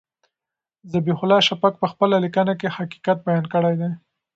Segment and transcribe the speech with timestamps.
[0.91, 3.91] ذبیح الله شفق په خپله لیکنه کې حقیقت بیان کړی دی.